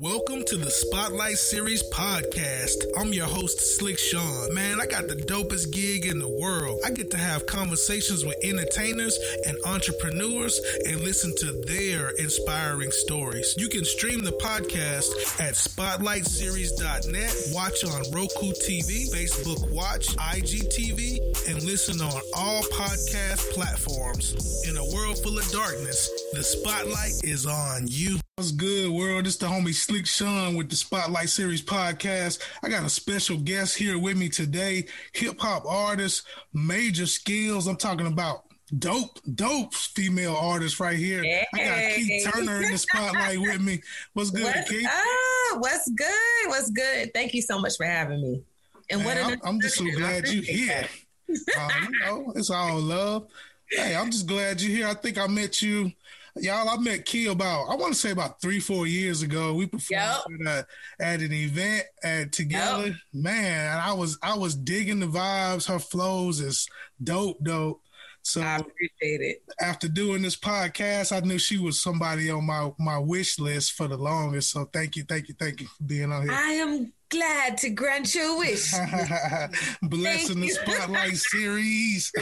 [0.00, 2.86] Welcome to the Spotlight Series podcast.
[2.96, 4.54] I'm your host, Slick Sean.
[4.54, 6.80] Man, I got the dopest gig in the world.
[6.86, 13.54] I get to have conversations with entertainers and entrepreneurs and listen to their inspiring stories.
[13.58, 21.62] You can stream the podcast at spotlightseries.net, watch on Roku TV, Facebook Watch, IGTV, and
[21.64, 24.64] listen on all podcast platforms.
[24.66, 28.18] In a world full of darkness, the spotlight is on you.
[28.40, 29.26] What's good, world?
[29.26, 32.38] It's the homie Slick Sean with the Spotlight Series podcast.
[32.62, 37.66] I got a special guest here with me today, hip hop artist, major skills.
[37.66, 38.44] I'm talking about
[38.78, 41.22] dope, dope female artist right here.
[41.22, 41.44] Hey.
[41.52, 43.82] I got Ke Turner in the spotlight with me.
[44.14, 44.86] What's good, what's Ke?
[44.86, 45.60] Up?
[45.60, 46.46] What's good?
[46.46, 47.12] What's good?
[47.12, 48.42] Thank you so much for having me.
[48.88, 50.88] And Man, what I'm, I'm just so glad you're here.
[51.28, 53.26] uh, you know, it's all love.
[53.70, 54.86] Hey, I'm just glad you're here.
[54.88, 55.92] I think I met you
[56.40, 59.54] y'all, I met Ke about I want to say about three, four years ago.
[59.54, 60.66] We performed yep.
[61.00, 62.86] at, at, an event at together.
[62.86, 62.96] Yep.
[63.12, 65.68] Man, I was I was digging the vibes.
[65.68, 66.68] Her flows is
[67.02, 67.80] dope, dope.
[68.22, 69.42] So I appreciate it.
[69.60, 73.88] After doing this podcast, I knew she was somebody on my my wish list for
[73.88, 74.50] the longest.
[74.50, 76.32] So thank you, thank you, thank you for being on here.
[76.32, 78.72] I am glad to grant your wish.
[79.82, 82.12] Blessing the spotlight series.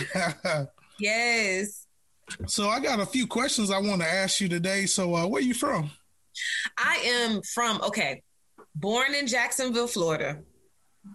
[0.99, 1.88] yes.
[2.47, 4.87] So I got a few questions I want to ask you today.
[4.87, 5.91] So uh, where are you from?
[6.77, 8.23] I am from okay,
[8.75, 10.41] born in Jacksonville, Florida,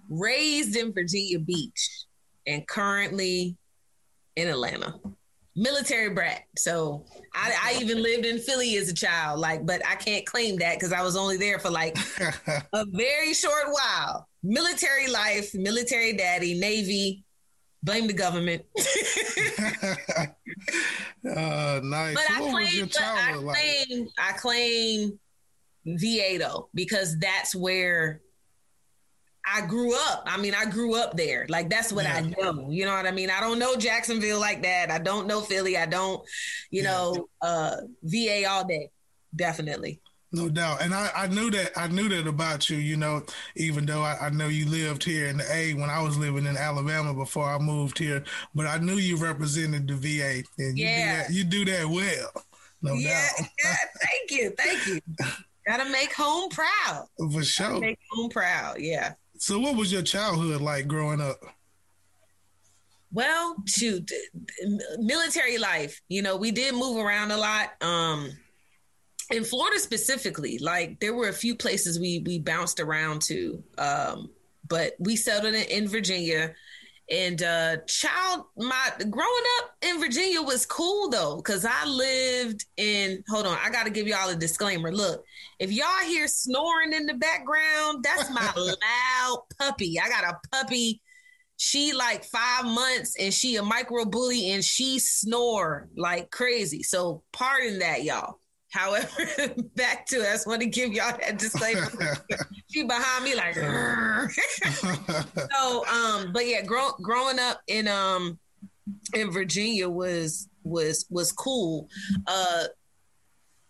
[0.09, 2.05] raised in Virginia Beach,
[2.47, 3.55] and currently
[4.35, 4.95] in Atlanta.
[5.55, 6.41] Military brat.
[6.57, 10.57] So I, I even lived in Philly as a child, like, but I can't claim
[10.57, 11.95] that because I was only there for like
[12.73, 14.27] a very short while.
[14.41, 17.23] Military life, military daddy, Navy,
[17.83, 18.63] blame the government.
[21.29, 22.15] uh, nice.
[22.15, 24.09] But so I claim, but I claim, like?
[24.17, 25.19] I claim
[25.85, 28.21] VA though because that's where
[29.45, 30.23] I grew up.
[30.25, 31.45] I mean, I grew up there.
[31.49, 32.15] Like that's what yeah.
[32.15, 32.69] I know.
[32.69, 33.29] You know what I mean?
[33.29, 34.89] I don't know Jacksonville like that.
[34.89, 35.77] I don't know Philly.
[35.77, 36.23] I don't,
[36.71, 36.91] you yeah.
[36.91, 38.89] know, uh, VA all day.
[39.35, 39.99] Definitely.
[40.35, 40.81] No doubt.
[40.81, 43.21] And I, I knew that I knew that about you, you know,
[43.55, 46.47] even though I, I, know you lived here in the A when I was living
[46.47, 48.23] in Alabama before I moved here.
[48.55, 50.97] But I knew you represented the VA and you yeah.
[50.97, 52.45] do that you do that well.
[52.81, 53.49] No yeah, doubt.
[53.63, 54.49] yeah, thank you.
[54.57, 55.01] Thank you.
[55.67, 57.05] Gotta make home proud.
[57.31, 57.67] For sure.
[57.67, 59.13] Gotta make home proud, yeah.
[59.37, 61.37] So what was your childhood like growing up?
[63.11, 64.11] Well, shoot,
[64.97, 66.01] military life.
[66.09, 67.73] You know, we did move around a lot.
[67.79, 68.31] Um,
[69.33, 74.29] in Florida specifically, like there were a few places we we bounced around to, um,
[74.67, 76.53] but we settled in, in Virginia.
[77.11, 83.23] And uh, child, my growing up in Virginia was cool though, because I lived in.
[83.27, 84.91] Hold on, I got to give y'all a disclaimer.
[84.91, 85.23] Look,
[85.59, 89.99] if y'all hear snoring in the background, that's my loud puppy.
[89.99, 91.01] I got a puppy
[91.57, 96.83] she like five months and she a micro bully and she snore like crazy.
[96.83, 98.39] So pardon that, y'all.
[98.73, 99.07] However,
[99.75, 101.87] back to us, want to give y'all that disclaimer.
[102.71, 103.53] she behind me like,
[105.51, 108.39] so, um, but yeah, grow, growing up in um
[109.13, 111.87] in Virginia was was was cool.
[112.25, 112.63] Uh,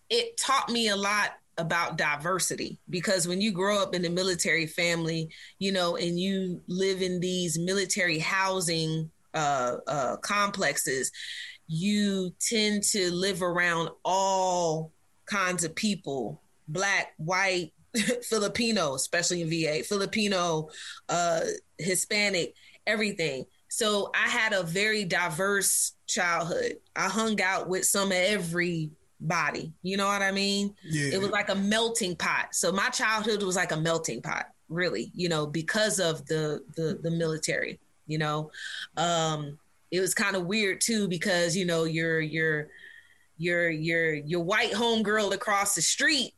[0.08, 4.66] it taught me a lot about diversity because when you grow up in a military
[4.66, 5.28] family,
[5.58, 11.10] you know, and you live in these military housing uh, uh, complexes,
[11.66, 14.92] you tend to live around all
[15.26, 17.72] kinds of people black, white,
[18.28, 20.68] Filipino, especially in VA, Filipino,
[21.08, 21.40] uh,
[21.78, 22.54] Hispanic,
[22.86, 23.44] everything.
[23.68, 26.76] So I had a very diverse childhood.
[26.94, 29.72] I hung out with some of everybody.
[29.82, 30.74] You know what I mean?
[30.84, 31.14] Yeah.
[31.14, 32.48] It was like a melting pot.
[32.54, 36.98] So my childhood was like a melting pot, really, you know, because of the the,
[37.02, 38.50] the military, you know.
[38.96, 39.58] Um,
[39.90, 42.68] it was kind of weird too because, you know, you're you're
[43.36, 46.34] your your your white homegirl across the street,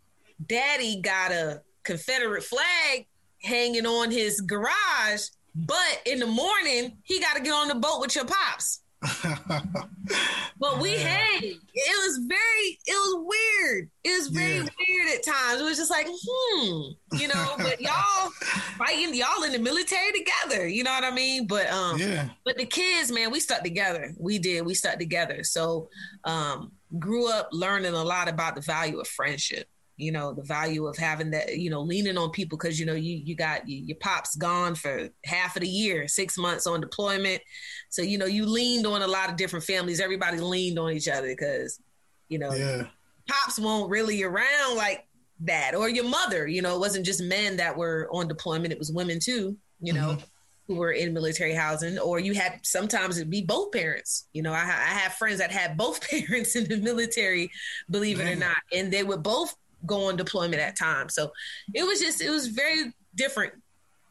[0.47, 3.07] daddy got a Confederate flag
[3.43, 8.01] hanging on his garage, but in the morning he got to get on the boat
[8.01, 8.81] with your pops.
[10.59, 13.91] but we had It was very, it was weird.
[14.05, 14.69] It was very yeah.
[14.89, 15.61] weird at times.
[15.61, 17.55] It was just like, hmm, you know.
[17.59, 18.31] But y'all
[18.79, 20.67] fighting, y'all in the military together.
[20.67, 21.47] You know what I mean?
[21.47, 22.29] But um, yeah.
[22.45, 24.13] But the kids, man, we stuck together.
[24.19, 24.65] We did.
[24.65, 25.45] We stuck together.
[25.45, 25.89] So
[26.25, 30.87] um, grew up learning a lot about the value of friendship you know the value
[30.87, 33.79] of having that you know leaning on people because you know you you got you,
[33.79, 37.41] your pops gone for half of the year six months on deployment.
[37.89, 40.01] So you know you leaned on a lot of different families.
[40.01, 41.81] Everybody leaned on each other because
[42.29, 42.87] you know yeah.
[43.29, 45.07] pops won't really around like
[45.41, 45.75] that.
[45.75, 48.93] Or your mother you know it wasn't just men that were on deployment it was
[48.93, 50.25] women too you know mm-hmm.
[50.67, 51.99] who were in military housing.
[51.99, 54.29] Or you had sometimes it'd be both parents.
[54.35, 57.51] You know i, I have friends that had both parents in the military
[57.91, 61.31] believe it or not and they would both go on deployment at times so
[61.75, 63.53] it was just it was very different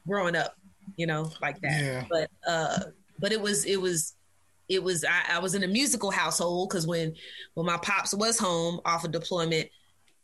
[0.07, 0.55] growing up
[0.97, 1.83] you know like that.
[1.83, 2.05] Yeah.
[2.09, 2.79] but uh
[3.19, 4.13] but it was it was
[4.67, 7.13] it was I, I was in a musical household because when
[7.53, 9.69] when my pops was home off of deployment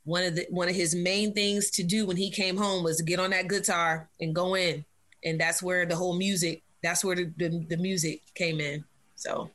[0.04, 2.98] one of the one of his main things to do when he came home was
[2.98, 4.84] to get on that guitar and go in.
[5.24, 8.84] And that's where the whole music that's where the, the, the music came in.
[9.16, 9.52] So.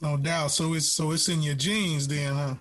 [0.00, 0.52] No doubt.
[0.52, 2.54] So it's so it's in your genes then huh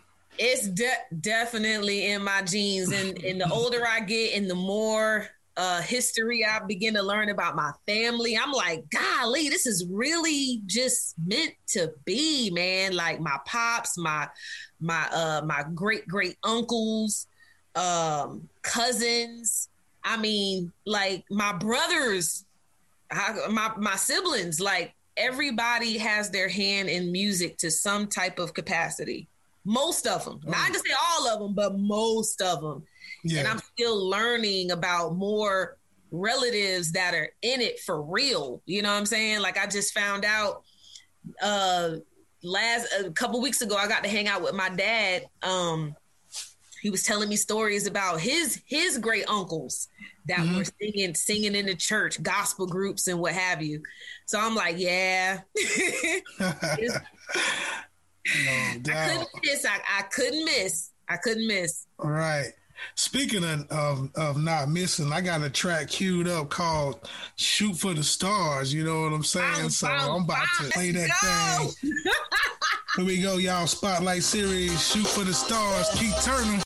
[0.43, 5.29] it's de- definitely in my genes and and the older i get and the more
[5.57, 10.61] uh, history I begin to learn about my family, I'm like, golly, this is really
[10.65, 12.95] just meant to be, man.
[12.95, 14.29] Like my pops, my
[14.79, 17.27] my uh my great great uncles,
[17.75, 19.69] um, cousins.
[20.03, 22.45] I mean, like my brothers,
[23.49, 29.27] my my siblings, like everybody has their hand in music to some type of capacity.
[29.63, 32.83] Most of them, not to say all of them, but most of them.
[33.23, 33.39] Yeah.
[33.39, 35.77] And I'm still learning about more
[36.11, 38.61] relatives that are in it for real.
[38.65, 39.41] You know what I'm saying?
[39.41, 40.63] Like I just found out
[41.41, 41.97] uh
[42.43, 45.25] last a couple weeks ago I got to hang out with my dad.
[45.41, 45.95] Um
[46.81, 49.87] he was telling me stories about his his great uncles
[50.27, 50.57] that mm-hmm.
[50.57, 53.81] were singing singing in the church, gospel groups and what have you.
[54.25, 55.41] So I'm like, yeah.
[58.45, 59.65] no, I couldn't miss.
[59.65, 60.91] I, I couldn't miss.
[61.09, 61.87] I couldn't miss.
[61.99, 62.51] All right.
[62.95, 67.93] Speaking of, of, of not missing, I got a track queued up called "Shoot for
[67.93, 69.65] the Stars." You know what I'm saying?
[69.65, 71.67] Oh, so oh, I'm about to play that go.
[71.67, 71.93] thing.
[72.95, 73.67] Here we go, y'all.
[73.67, 76.61] Spotlight series, "Shoot for the Stars." Ke Turner.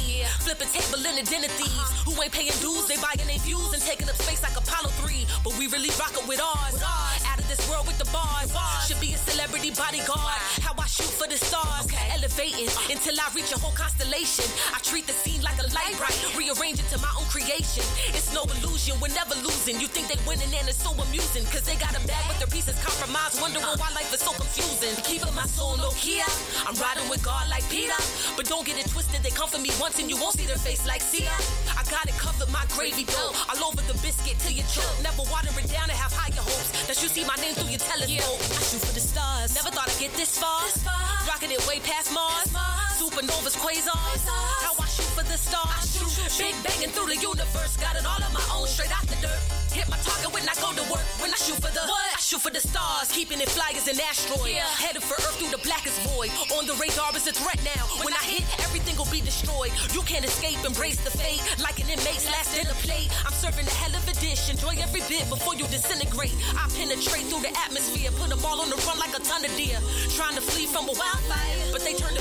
[0.00, 0.26] Centipede.
[0.40, 1.90] Flipping table in the den of thieves.
[2.04, 5.26] Who ain't paying dues, they buying their views and taking up space like Apollo 3.
[5.44, 6.82] But we really rockin' with ours.
[6.82, 8.50] Out of this world with the bars.
[8.86, 10.40] Should be a celebrity bodyguard.
[10.64, 11.86] How I shoot for the stars.
[12.16, 14.44] Elevating until I reach a whole constellation.
[14.74, 16.36] I treat the scene like a Lite-Brite.
[16.36, 17.84] Rearrange it to my own creation.
[18.16, 19.78] It's no illusion, we're never losing.
[19.78, 21.44] You think they winning and it's so amusing.
[21.52, 23.38] Cause they got a bag with their pieces compromised.
[23.40, 24.96] Wondering why life is so confusing.
[25.04, 26.22] Keeping my soul low key.
[26.66, 27.96] I'm riding with God like Peter.
[28.36, 30.58] But don't get it twisted, they come for me once and you won't see their
[30.58, 31.30] face like Sia.
[31.76, 33.32] I got it covered, my gravy dough.
[33.52, 34.90] All over the biscuit till you choke.
[35.02, 36.72] Never water it down and have higher hopes.
[36.88, 38.10] That you see my name through your telescope.
[38.10, 38.58] Yeah.
[38.58, 39.54] I shoot for the stars.
[39.54, 40.64] Never thought I'd get this far.
[40.64, 40.98] This far.
[41.28, 42.52] Rocking it way past Mars.
[42.52, 42.96] Mars.
[42.98, 43.86] Supernovas, quasars.
[43.86, 44.64] quasars.
[44.64, 45.86] How I for the stars.
[46.32, 46.38] Shoot.
[46.38, 47.76] Big banging through the universe.
[47.76, 49.40] Got it all on my own, straight out the dirt.
[49.72, 51.04] Hit my target when I go to work.
[51.20, 52.08] When I shoot for the what?
[52.16, 53.12] I shoot for the stars.
[53.12, 54.56] Keeping it fly as an asteroid.
[54.56, 54.66] Yeah.
[54.80, 56.32] Headed for Earth through the blackest void.
[56.56, 57.84] On the radar is a threat now.
[58.00, 59.72] When, when I hit, everything will be destroyed.
[59.92, 61.42] You can't escape, embrace the fate.
[61.60, 63.12] Like an inmate's last dinner plate.
[63.26, 64.48] I'm serving a hell of a dish.
[64.50, 66.34] Enjoy every bit before you disintegrate.
[66.56, 68.10] I penetrate through the atmosphere.
[68.16, 69.78] Put them all on the run like a ton of deer.
[70.16, 71.56] Trying to flee from a wildfire.
[71.70, 72.19] But they turn to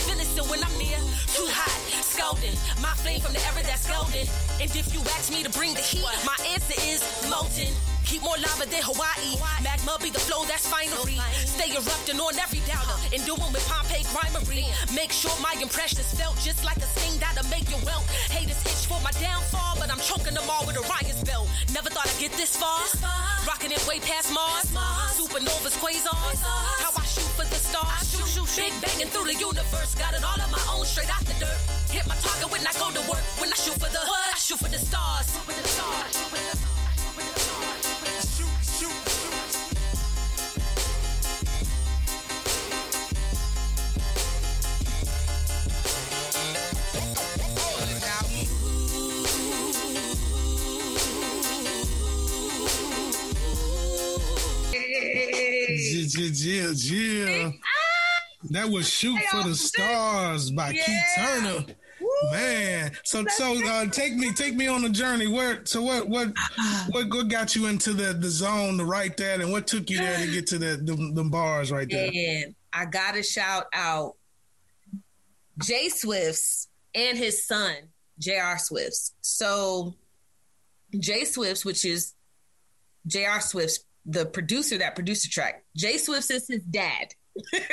[3.19, 4.27] Flame from the ever that's scalding.
[4.62, 7.71] And if you ask me to bring the heat, my answer is molten.
[8.06, 9.35] Keep more lava than Hawaii.
[9.64, 11.19] Magma be the flow that's finery.
[11.45, 12.95] Stay erupting on every doubter.
[13.14, 14.71] And doing with Pompeii grimery.
[14.95, 18.07] Make sure my impressions felt just like a sting that'll make you welt.
[18.31, 21.47] Haters itch for my downfall, but I'm choking them all with a Orion's belt.
[21.73, 22.81] Never thought I'd get this far.
[23.45, 24.71] Rocking it way past Mars.
[25.18, 26.40] Supernovas, quasars.
[26.81, 28.06] How I shoot for the stars.
[28.09, 29.94] Shoot, shoot, Big banging through the universe.
[29.95, 31.79] Got it all on my own, straight out the dirt.
[31.91, 33.23] Hit my target when I go to work.
[33.39, 34.33] When I shoot for the what?
[34.33, 35.25] I shoot for the stars.
[35.33, 36.19] Shoot for the stars.
[58.49, 60.83] That was "Shoot for the Stars" by yeah.
[60.83, 61.65] Ke Turner.
[62.01, 62.31] Woo.
[62.31, 65.27] Man, so so uh, take me take me on the journey.
[65.27, 66.29] Where so what what
[66.89, 69.97] what what got you into the the zone to write that, and what took you
[69.97, 72.11] there to get to the the, the bars right there?
[72.13, 74.15] And I gotta shout out
[75.63, 77.75] Jay Swifts and his son
[78.19, 78.57] J.R.
[78.57, 79.13] Swifts.
[79.21, 79.95] So
[80.97, 82.13] Jay Swifts, which is
[83.07, 83.41] J.R.
[83.41, 85.63] Swift's the producer that produced the track.
[85.75, 87.13] Jay Swifts is his dad.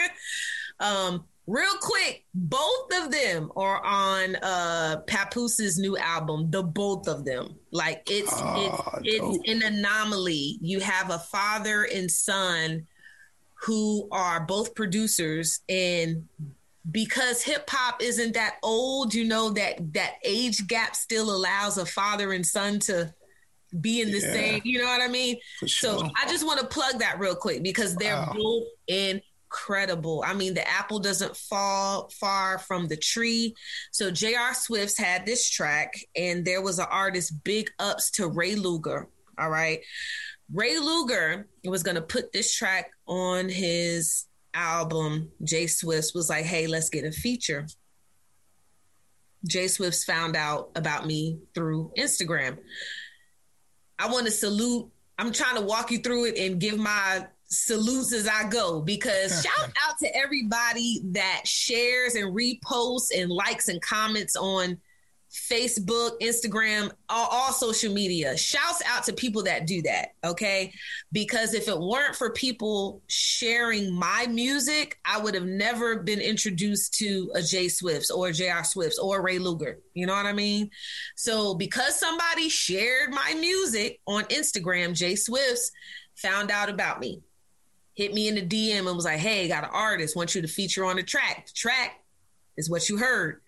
[0.81, 6.51] um, real quick, both of them are on uh Papoose's new album.
[6.51, 9.41] The both of them, like it's Ah, it's dope.
[9.47, 10.59] it's an anomaly.
[10.61, 12.87] You have a father and son
[13.63, 16.29] who are both producers, and
[16.91, 21.87] because hip hop isn't that old, you know that that age gap still allows a
[21.87, 23.13] father and son to
[23.81, 24.33] be in the Yeah.
[24.33, 24.61] same.
[24.65, 25.37] You know what I mean?
[25.59, 26.09] For So.
[26.23, 28.33] I just want to plug that real quick because they're Wow.
[28.37, 28.65] both
[29.47, 30.25] incredible.
[30.27, 33.55] I mean, the apple doesn't fall far from the tree.
[33.93, 34.55] So J.R.
[34.55, 39.09] Swift's had this track, and there was an artist, big ups to Ray Luger.
[39.39, 39.81] All right.
[40.53, 45.31] Ray Luger was going to put this track on his album.
[45.43, 47.67] Jay Swift's was like, hey, let's get a feature.
[49.47, 52.59] Jay Swift's found out about me through Instagram.
[53.99, 54.91] I want to salute.
[55.19, 59.43] I'm trying to walk you through it and give my salutes as I go because
[59.43, 64.79] shout out to everybody that shares and reposts and likes and comments on
[65.37, 68.37] Facebook, Instagram, all, all social media.
[68.37, 70.73] Shouts out to people that do that, okay?
[71.13, 76.95] Because if it weren't for people sharing my music, I would have never been introduced
[76.95, 78.65] to a J Swifts or J.R.
[78.65, 79.81] Swifts or Ray Luger.
[79.95, 80.71] You know what I mean?
[81.17, 85.71] So because somebody shared my music on Instagram, J Swifts
[86.17, 87.21] found out about me,
[87.97, 90.49] hit me in the DM and was like, "Hey, got an artist, want you to
[90.49, 91.47] feature on the track.
[91.47, 92.05] The track
[92.57, 93.41] is what you heard.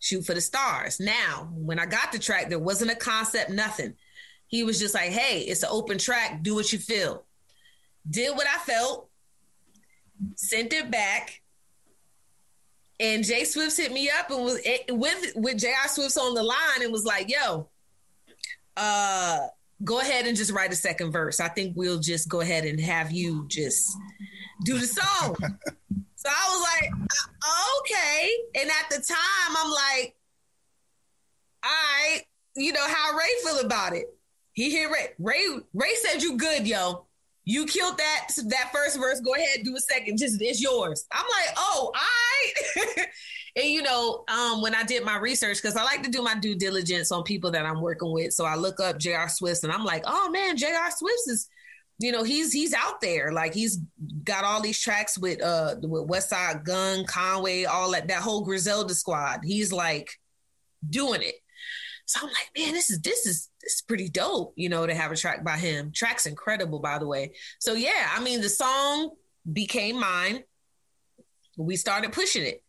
[0.00, 3.94] Shoot for the stars." Now, when I got the track, there wasn't a concept, nothing.
[4.48, 6.42] He was just like, "Hey, it's an open track.
[6.42, 7.24] Do what you feel."
[8.08, 9.08] Did what I felt.
[10.36, 11.40] Sent it back.
[13.00, 15.88] And Jay Swift hit me up and was it, with with J.R.
[15.88, 17.68] Swift's on the line and was like, "Yo,
[18.76, 19.46] uh,
[19.82, 21.40] go ahead and just write a second verse.
[21.40, 23.96] I think we'll just go ahead and have you just
[24.64, 25.36] do the song."
[26.16, 30.14] so I was like, uh, "Okay." And at the time, I'm like,
[31.64, 32.22] "All right,
[32.56, 34.06] you know how Ray feel about it."
[34.52, 35.08] He hear Ray.
[35.18, 37.06] Ray Ray said you good, yo.
[37.44, 39.20] You killed that that first verse.
[39.20, 40.18] Go ahead, do a second.
[40.18, 41.06] Just it's yours.
[41.12, 43.06] I'm like, oh, all right.
[43.56, 46.34] and you know, um, when I did my research, because I like to do my
[46.34, 48.32] due diligence on people that I'm working with.
[48.32, 49.28] So I look up J.R.
[49.28, 50.90] Swift, and I'm like, oh man, J.R.
[50.90, 51.48] Swift is,
[51.98, 53.32] you know, he's he's out there.
[53.32, 53.78] Like he's
[54.24, 58.94] got all these tracks with uh with Westside Gunn, Conway, all that that whole Griselda
[58.94, 59.40] squad.
[59.44, 60.10] He's like
[60.90, 61.36] doing it.
[62.06, 64.94] So I'm like, man, this is this is this is pretty dope, you know, to
[64.94, 65.92] have a track by him.
[65.94, 67.34] Track's incredible, by the way.
[67.60, 69.10] So yeah, I mean, the song
[69.50, 70.42] became mine.
[71.56, 72.63] We started pushing it,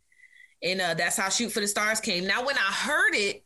[0.62, 2.26] and uh, that's how "Shoot for the Stars" came.
[2.26, 3.44] Now, when I heard it,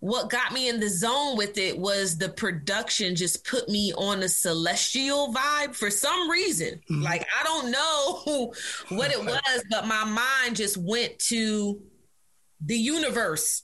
[0.00, 3.14] what got me in the zone with it was the production.
[3.14, 6.80] Just put me on a celestial vibe for some reason.
[6.90, 7.02] Mhm.
[7.02, 8.52] Like I don't know
[8.96, 11.80] what it was, but my mind just went to
[12.64, 13.62] the universe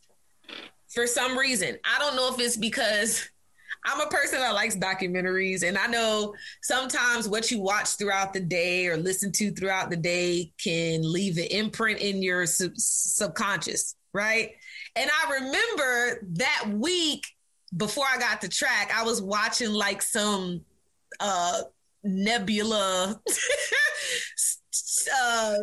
[0.88, 1.76] for some reason.
[1.84, 3.28] I don't know if it's because
[3.88, 8.40] I'm a person that likes documentaries, and I know sometimes what you watch throughout the
[8.40, 13.96] day or listen to throughout the day can leave an imprint in your sub- subconscious,
[14.12, 14.52] right?
[14.94, 17.26] And I remember that week
[17.76, 20.62] before I got the track, I was watching like some
[21.20, 21.62] uh
[22.04, 23.20] nebula
[25.22, 25.56] uh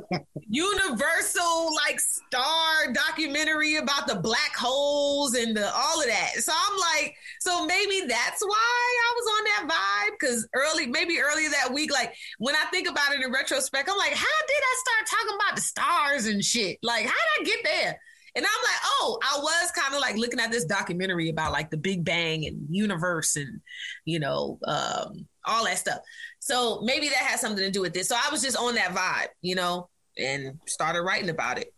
[0.49, 6.77] universal like star documentary about the black holes and the all of that so i'm
[6.77, 11.71] like so maybe that's why i was on that vibe because early maybe earlier that
[11.71, 15.19] week like when i think about it in retrospect i'm like how did i start
[15.19, 17.99] talking about the stars and shit like how did i get there
[18.37, 21.69] and I'm like, oh, I was kind of like looking at this documentary about like
[21.69, 23.61] the Big Bang and universe and,
[24.03, 25.99] you know, um, all that stuff.
[26.39, 28.09] So maybe that has something to do with this.
[28.09, 29.87] So I was just on that vibe, you know,
[30.17, 31.73] and started writing about it,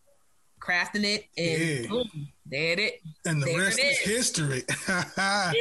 [0.60, 1.88] crafting it, and Yeah.
[1.88, 3.98] boom, there it and the There rest is is.
[3.98, 4.64] history.
[4.88, 5.54] And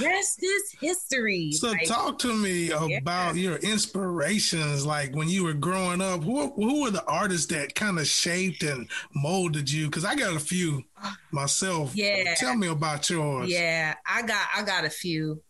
[0.00, 1.52] the rest is history.
[1.52, 4.84] so Like, talk to me about your inspirations.
[4.86, 8.62] Like when you were growing up, who who were the artists that kind of shaped
[8.62, 9.86] and molded you?
[9.86, 10.82] Because I got a few
[11.32, 11.94] myself.
[11.94, 12.34] Yeah.
[12.36, 13.50] Tell me about yours.
[13.50, 15.42] Yeah, I got I got a few.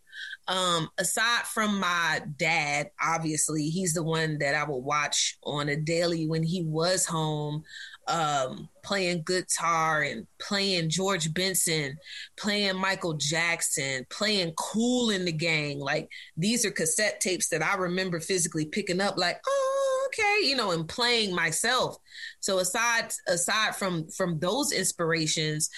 [0.47, 5.75] Um, aside from my dad, obviously, he's the one that I would watch on a
[5.75, 7.63] daily when he was home,
[8.07, 11.97] um, playing guitar and playing George Benson,
[12.37, 15.79] playing Michael Jackson, playing Kool & the Gang.
[15.79, 20.55] Like these are cassette tapes that I remember physically picking up, like, oh, okay, you
[20.55, 21.97] know, and playing myself.
[22.39, 25.69] So aside aside from from those inspirations,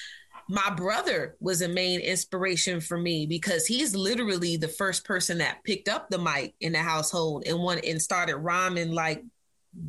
[0.49, 5.63] my brother was a main inspiration for me because he's literally the first person that
[5.63, 9.23] picked up the mic in the household and one and started rhyming like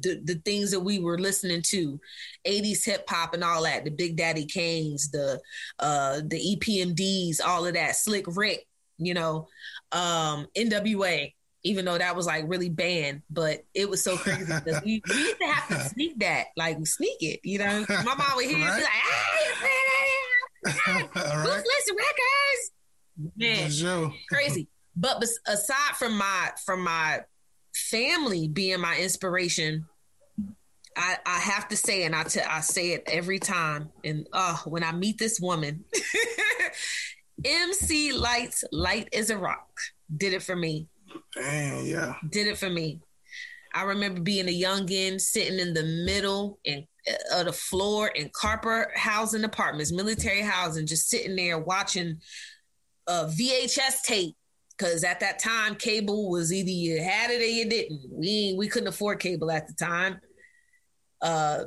[0.01, 2.01] the, the things that we were listening to
[2.47, 5.41] 80s hip hop and all that the big daddy kanes the
[5.79, 8.67] uh the epmds all of that slick rick
[8.99, 9.49] you know
[9.93, 11.33] um nwa
[11.65, 15.17] even though that was like really banned but it was so crazy because we, we
[15.17, 18.59] used to have to sneak that like sneak it you know my mom would hear
[18.59, 18.83] right.
[18.83, 18.91] like
[20.65, 21.45] hey, right.
[21.45, 22.73] listen records
[23.37, 27.21] man crazy but aside from my from my
[27.79, 29.87] family being my inspiration,
[30.97, 33.91] I, I have to say, and I, t- I say it every time.
[34.05, 35.85] And uh, when I meet this woman,
[37.45, 39.69] MC Lyte's, Lyte as a Rock,
[40.15, 40.89] did it for me.
[41.35, 42.15] Dang, yeah.
[42.29, 43.01] Did it for me.
[43.75, 48.31] I remember being a youngin, sitting in the middle and uh, of the floor in
[48.33, 52.19] Carper housing apartments, military housing, just sitting there watching
[53.07, 54.35] a VHS tape
[54.79, 58.01] because at that time cable was either you had it or you didn't.
[58.11, 60.21] We we couldn't afford cable at the time.
[61.21, 61.65] Uh,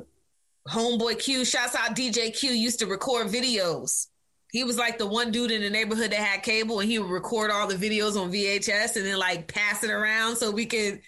[0.68, 4.06] homeboy Q, shouts out DJ Q, used to record videos.
[4.50, 7.10] He was like the one dude in the neighborhood that had cable, and he would
[7.10, 11.00] record all the videos on VHS and then like pass it around so we could.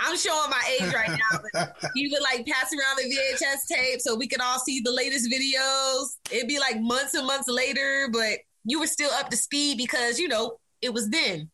[0.00, 4.00] I'm showing my age right now, but he would like pass around the VHS tape
[4.00, 6.16] so we could all see the latest videos.
[6.30, 10.18] It'd be like months and months later, but you were still up to speed because
[10.18, 11.50] you know it was then.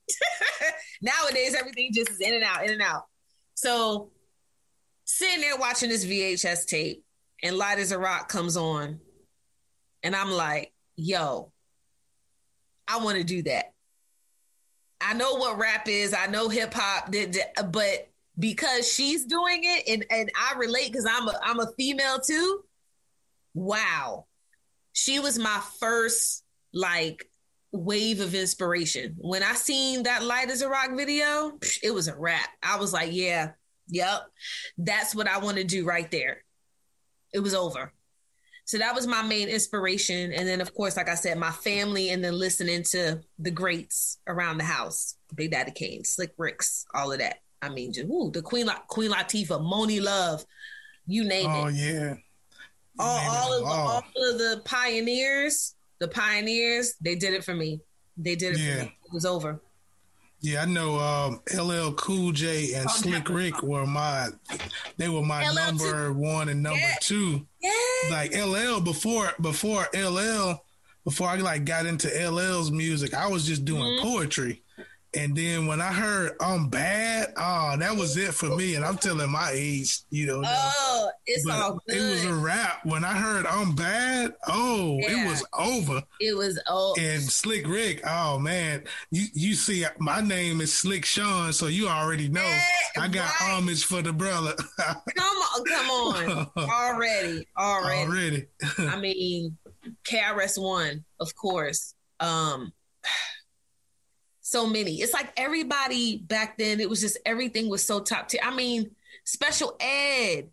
[1.03, 3.05] Nowadays, everything just is in and out, in and out.
[3.55, 4.11] So
[5.05, 7.05] sitting there watching this VHS tape
[7.43, 9.01] and Lyte as a Rock comes on.
[10.03, 11.53] And I'm like, yo,
[12.87, 13.73] I want to do that.
[15.01, 16.15] I know what rap is.
[16.15, 17.13] I know hip hop,
[17.71, 22.21] but because she's doing it and, and I relate because I'm a I'm a female
[22.21, 22.65] too.
[23.55, 24.27] Wow.
[24.93, 27.29] She was my first like
[27.75, 29.17] wave of inspiration.
[29.19, 32.49] When I seen that Lyte as a Rock video, it was a wrap.
[32.63, 33.53] I was like, yeah,
[33.89, 34.27] yep,
[34.79, 36.45] that's what I want to do right there.
[37.33, 37.93] It was over.
[38.67, 40.33] So that was my main inspiration.
[40.33, 44.19] And then, of course, like I said, my family, and then listening to the greats
[44.27, 47.39] around the house Big Daddy Kane, Slick Ricks, all of that.
[47.61, 50.45] I mean, just ooh, the Queen, Queen Latifah, Monie Love,
[51.07, 51.65] you name oh, it.
[51.65, 52.15] Oh, yeah.
[52.99, 57.81] All, all, of the, all of the pioneers the pioneers, they did it for me.
[58.17, 58.75] They did it yeah.
[58.75, 58.97] for me.
[59.07, 59.61] It was over.
[60.41, 64.29] Yeah, I know um, LL Cool J and oh, Slick Rick were my
[64.99, 66.15] they were my LL number two.
[66.15, 66.97] one and number yeah.
[67.01, 67.47] two.
[67.63, 67.71] Yeah.
[68.11, 70.63] Like LL before before LL
[71.05, 74.07] before I like got into LL's music, I was just doing mm-hmm.
[74.07, 74.63] poetry.
[75.17, 78.75] And then when I heard I'm bad, oh, that was it for me.
[78.75, 80.43] And I'm telling my age, you know.
[80.45, 81.97] Oh, it's all good.
[81.97, 82.85] It was a wrap.
[82.85, 85.25] When I heard I'm bad, oh, yeah.
[85.25, 86.03] it was over.
[86.21, 87.01] It was over.
[87.01, 91.89] And Slick Rick, oh man, you you see, my name is Slick Sean, so you
[91.89, 93.51] already know yeah, I got right.
[93.51, 94.55] homage for the brother.
[94.79, 98.47] come on, come on, already, already, already.
[98.79, 99.57] I mean,
[100.05, 101.95] KRS One, of course.
[102.21, 102.73] Um
[104.55, 105.03] so many.
[105.03, 108.41] It's like everybody back then, it was just everything was so top tier.
[108.41, 108.93] I mean,
[109.25, 110.49] Special Ed,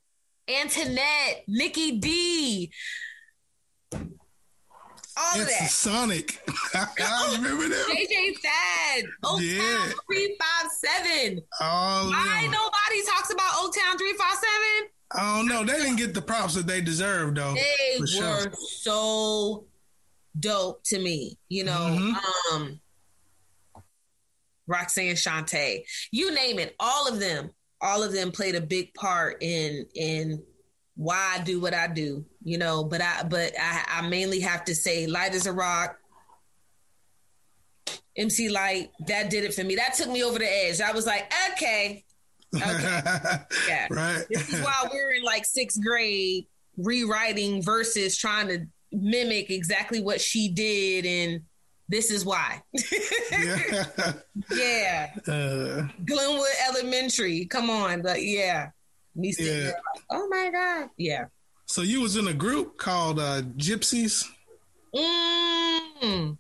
[0.49, 2.71] Antoinette, Nikki D.
[3.93, 5.69] All of that.
[5.69, 6.39] Sonic.
[6.73, 7.85] I remember that.
[7.91, 9.05] JJ Fad.
[9.23, 9.59] Old yeah.
[9.59, 11.43] Town 357.
[11.61, 14.89] Oh, Why nobody talks about Oaktown 357?
[15.11, 15.63] I don't know.
[15.63, 17.53] They didn't get the props that they deserved, though.
[17.53, 18.51] They were sure.
[18.55, 19.65] so
[20.39, 21.37] dope to me.
[21.49, 22.55] You know, mm-hmm.
[22.55, 22.79] um,
[24.71, 29.37] Roxanne Shante, you name it, all of them, all of them played a big part
[29.41, 30.43] in in
[30.95, 32.83] why I do what I do, you know.
[32.83, 35.97] But I but I, I mainly have to say Lyte as a Rock,
[38.17, 39.75] MC Lyte, that did it for me.
[39.75, 40.81] That took me over the edge.
[40.81, 42.03] I was like, okay.
[42.55, 42.63] Okay.
[43.67, 43.87] yeah.
[43.89, 44.25] Right.
[44.29, 50.19] This is why we're in like sixth grade rewriting verses trying to mimic exactly what
[50.19, 51.43] she did and
[51.91, 52.61] this is why.
[53.31, 53.83] yeah.
[54.55, 55.11] yeah.
[55.27, 57.45] Uh, Glenwood Elementary.
[57.45, 58.01] Come on.
[58.01, 58.69] But yeah.
[59.13, 59.65] Me yeah.
[59.65, 59.75] Like,
[60.09, 60.89] oh my God.
[60.97, 61.25] Yeah.
[61.65, 64.25] So you was in a group called uh, Gypsies?
[64.95, 66.37] Mm.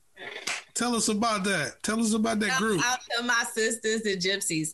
[0.73, 1.83] Tell us about that.
[1.83, 2.81] Tell us about that group.
[2.85, 4.69] I'll tell my sisters, the Gypsies.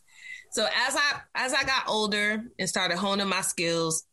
[0.52, 4.04] So as I as I got older and started honing my skills,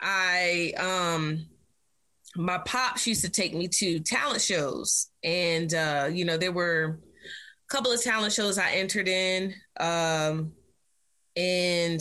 [0.00, 1.46] I um
[2.40, 6.98] my pops used to take me to talent shows and uh, you know there were
[7.68, 10.52] a couple of talent shows i entered in um,
[11.36, 12.00] and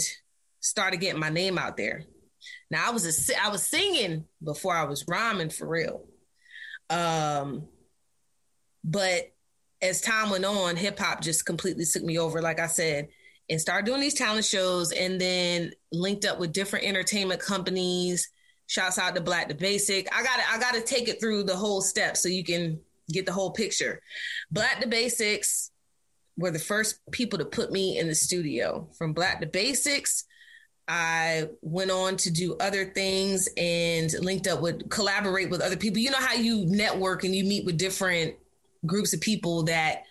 [0.61, 2.03] started getting my name out there
[2.71, 6.05] now i was a, i was singing before i was rhyming for real
[6.89, 7.67] um,
[8.83, 9.31] but
[9.81, 13.09] as time went on hip hop just completely took me over like i said
[13.49, 18.29] and started doing these talent shows and then linked up with different entertainment companies.
[18.69, 20.07] Shouts out to Black the Basic.
[20.15, 22.79] I got to I got to take it through the whole step so you can
[23.11, 23.99] get the whole picture.
[24.51, 25.71] Black the Basics
[26.37, 28.87] were the first people to put me in the studio.
[28.95, 30.25] From Black the Basics,
[30.87, 35.97] I went on to do other things and linked up with collaborate with other people.
[35.97, 38.35] You know how you network and you meet with different
[38.85, 40.03] groups of people that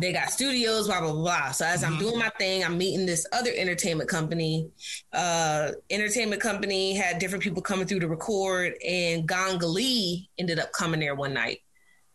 [0.00, 1.50] they got studios, blah, blah, blah.
[1.52, 2.00] So as I'm mm-hmm.
[2.00, 4.68] doing my thing, I'm meeting this other entertainment company.
[5.12, 10.72] Uh, entertainment company had different people coming through to record, and Ganga Lee ended up
[10.72, 11.60] coming there one night.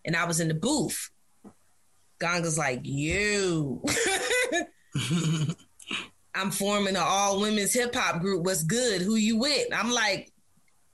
[0.06, 1.10] And I was in the booth.
[2.20, 3.82] Ganga's like, you.
[6.36, 8.46] I'm forming an all women's hip hop group.
[8.46, 9.02] What's good?
[9.02, 9.68] Who you with?
[9.74, 10.32] I'm like,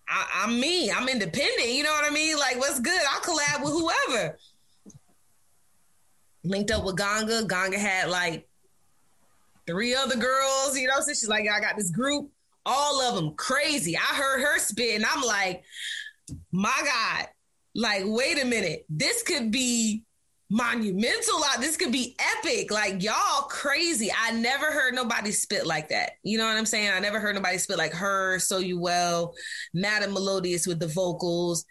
[0.08, 0.92] I, am me.
[0.92, 1.70] I'm independent.
[1.70, 2.38] You know what I mean?
[2.38, 3.02] Like, what's good?
[3.12, 4.38] I'll collab with whoever
[6.46, 7.46] linked up with Ganga.
[7.46, 8.48] Ganga had like
[9.68, 12.30] three other girls, you know, so she's like, I got this group,
[12.66, 13.98] all of them crazy.
[13.98, 15.64] I heard her spit and I'm like,
[16.52, 17.28] my God,
[17.74, 20.04] like, wait a minute, this could be
[20.50, 21.42] monumental.
[21.42, 22.72] Like, this could be epic.
[22.72, 24.12] Like, y'all crazy.
[24.16, 26.12] I never heard nobody spit like that.
[26.24, 26.92] You know what I'm saying?
[26.92, 29.34] I never heard nobody spit like her, So You Well,
[29.74, 31.66] Madam Melodious with the vocals.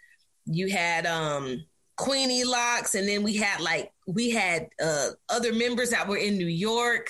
[0.45, 1.65] You had um
[1.97, 6.37] Queenie Locks, and then we had like we had uh, other members that were in
[6.37, 7.09] New York.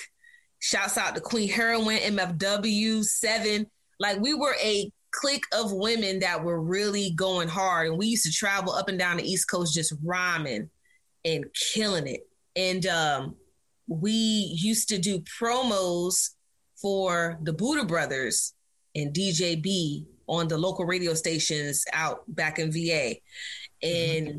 [0.60, 3.66] Shouts out to Queen Heroin, MFW, Seven.
[3.98, 8.24] Like we were a clique of women that were really going hard, and we used
[8.24, 10.70] to travel up and down the East Coast just rhyming
[11.24, 11.44] and
[11.74, 12.20] killing it.
[12.54, 13.36] And um,
[13.88, 16.30] we used to do promos
[16.80, 18.54] for the Buddha Brothers
[18.94, 23.16] and DJ B on the local radio stations out back in VA.
[23.82, 24.38] And mm-hmm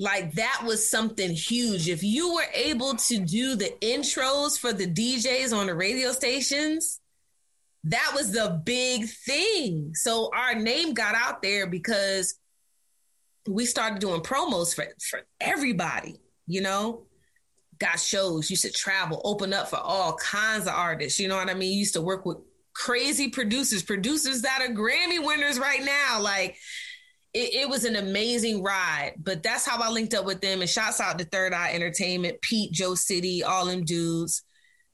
[0.00, 1.86] like that was something huge.
[1.86, 7.00] If you were able to do the intros for the DJs on the radio stations,
[7.84, 9.92] that was the big thing.
[9.94, 12.34] So our name got out there because
[13.46, 17.02] we started doing promos for, for everybody, you know,
[17.78, 21.20] got shows, used to travel, open up for all kinds of artists.
[21.20, 21.78] You know what I mean?
[21.78, 22.38] Used to work with
[22.72, 26.22] crazy producers, producers that are Grammy winners right now.
[26.22, 26.56] Like
[27.32, 29.14] it, it, was an amazing ride.
[29.18, 30.60] But that's how I linked up with them.
[30.60, 34.42] And shouts out to Third Eye Entertainment, Pete, Joe City, all them dudes.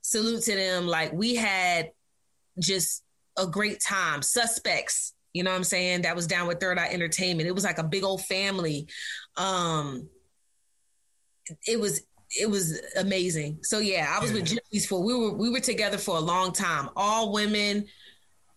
[0.03, 0.87] Salute to them.
[0.87, 1.90] Like we had
[2.61, 3.03] just
[3.38, 4.22] a great time.
[4.22, 6.03] Suspects, you know what I'm saying?
[6.03, 7.49] That was down with Third Eye Entertainment.
[7.49, 8.88] It was like a big old family.
[9.37, 10.09] Um
[11.66, 12.03] it was
[12.38, 13.59] it was amazing.
[13.62, 16.53] So yeah, I was with Gypsies for we were we were together for a long
[16.53, 16.90] time.
[16.96, 17.87] All women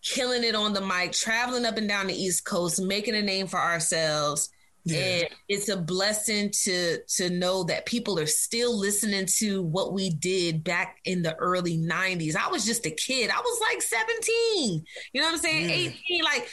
[0.04, 3.48] killing it on the mic, traveling up and down the East Coast, making a name
[3.48, 4.50] for ourselves.
[4.86, 5.00] Yeah.
[5.00, 10.10] And it's a blessing to to know that people are still listening to what we
[10.10, 12.36] did back in the early 90s.
[12.36, 13.30] I was just a kid.
[13.30, 14.84] I was like 17.
[15.14, 15.70] You know what I'm saying?
[15.70, 15.92] Yeah.
[15.92, 16.50] 18 like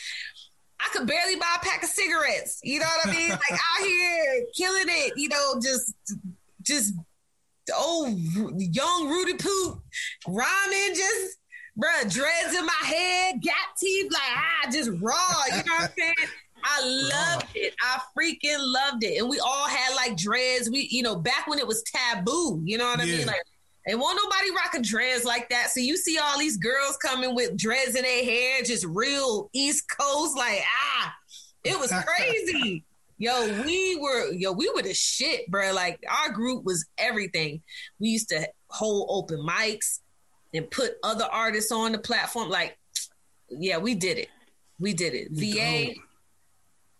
[0.80, 2.60] I could barely buy a pack of cigarettes.
[2.62, 3.30] You know what I mean?
[3.30, 5.94] like out here killing it, you know, just
[6.62, 6.94] just
[7.72, 8.14] oh
[8.56, 9.78] young Rudy Poot
[10.26, 11.38] rhyming just
[11.78, 15.42] bruh, dreads in my head, gap teeth, like ah, just raw.
[15.48, 16.14] You know what I'm saying?
[16.64, 17.74] I loved it.
[17.80, 19.20] I freaking loved it.
[19.20, 20.70] And we all had like dreads.
[20.70, 23.26] We, you know, back when it was taboo, you know what I mean?
[23.26, 23.42] Like,
[23.86, 25.70] and won't nobody rocking dreads like that.
[25.70, 29.84] So you see all these girls coming with dreads in their hair, just real East
[29.88, 31.14] Coast, like, ah,
[31.62, 32.84] it was crazy.
[33.18, 35.72] yo, we were, yo, we were the shit, bro.
[35.72, 37.62] Like our group was everything.
[38.00, 40.00] We used to hold open mics
[40.56, 42.48] and put other artists on the platform.
[42.48, 42.78] Like,
[43.50, 44.28] yeah, we did it.
[44.78, 45.28] We did it.
[45.30, 45.94] VA,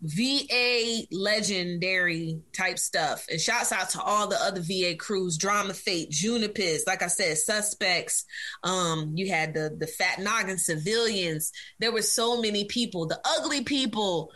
[0.03, 3.27] VA legendary type stuff.
[3.31, 7.37] And shouts out to all the other VA crews, Drama Fate, Junipers, like I said,
[7.39, 8.25] suspects.
[8.63, 11.53] Um, you had the the fat noggin civilians.
[11.79, 14.33] There were so many people, the ugly people.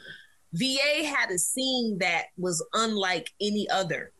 [0.53, 4.13] VA had a scene that was unlike any other.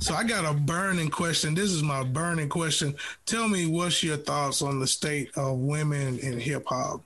[0.00, 1.54] So I got a burning question.
[1.54, 2.94] This is my burning question.
[3.26, 7.02] Tell me what's your thoughts on the state of women in hip hop?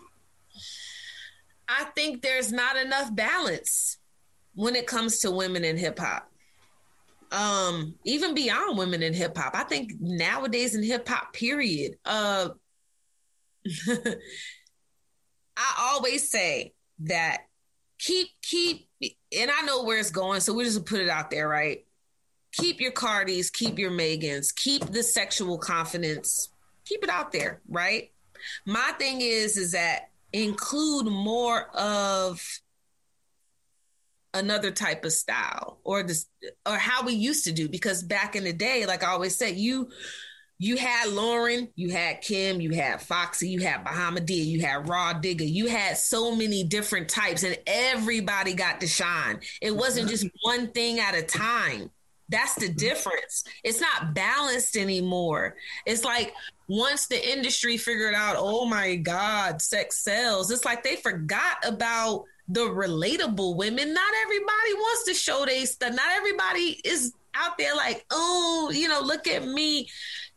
[1.69, 3.99] I think there's not enough balance
[4.55, 6.31] when it comes to women in hip hop.
[7.31, 9.55] Um, even beyond women in hip hop.
[9.55, 11.97] I think nowadays in hip hop, period.
[12.05, 12.51] Uh
[15.57, 17.43] I always say that
[17.99, 21.49] keep keep and I know where it's going, so we just put it out there,
[21.49, 21.85] right?
[22.53, 26.51] Keep your Cardis, keep your Megans, keep the sexual confidence,
[26.85, 28.11] keep it out there, right?
[28.65, 32.43] My thing is, is that include more of
[34.35, 36.27] another type of style or this
[36.67, 39.57] or how we used to do because back in the day like i always said
[39.57, 39.89] you
[40.61, 45.15] you had Lauren, you had Kim, you had Foxy, you had Bahamadia, you had Rah
[45.15, 49.39] Digga, you had so many different types, and everybody got to shine.
[49.63, 51.91] It wasn't just one thing at a time.
[52.29, 53.45] That's the difference.
[53.65, 55.57] It's not balanced anymore.
[55.87, 56.35] It's like
[56.69, 62.25] once the industry figured out, oh my God, sex sells, it's like they forgot about
[62.49, 63.95] the relatable women.
[63.95, 65.95] Not everybody wants to show they stuff.
[65.95, 69.89] Not everybody is out there like, oh, you know, look at me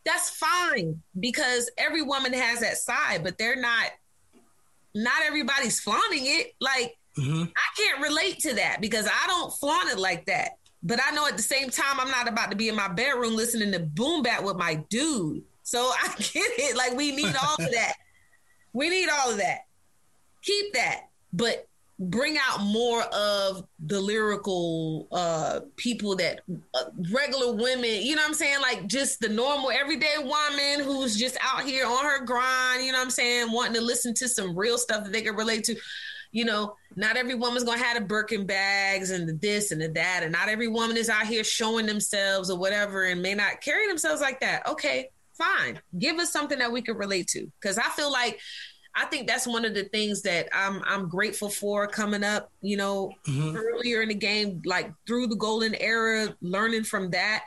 [0.06, 3.92] that's fine because every woman has that side, but they're not.
[4.94, 6.54] Not everybody's flaunting it.
[6.60, 7.44] Like mm-hmm.
[7.44, 10.52] I can't relate to that because I don't flaunt it like that.
[10.84, 13.36] But I know at the same time I'm not about to be in my bedroom
[13.36, 15.44] listening to boom bap with my dude.
[15.64, 16.76] So I get it.
[16.76, 17.94] Like we need all of that.
[18.74, 19.66] We need all of that.
[20.42, 21.10] Keep that.
[21.34, 21.68] But
[22.02, 26.40] bring out more of the lyrical uh people that
[26.74, 31.16] uh, regular women you know what i'm saying like just the normal everyday woman who's
[31.16, 34.28] just out here on her grind you know what i'm saying wanting to listen to
[34.28, 35.76] some real stuff that they can relate to
[36.32, 39.88] you know not every woman's gonna have the birkin bags and the this and the
[39.88, 43.62] that and not every woman is out here showing themselves or whatever and may not
[43.62, 47.78] carry themselves like that okay fine give us something that we can relate to because
[47.78, 48.40] i feel like
[48.94, 52.76] I think that's one of the things that I'm I'm grateful for coming up, you
[52.76, 53.56] know, mm-hmm.
[53.56, 57.46] earlier in the game, like through the golden era, learning from that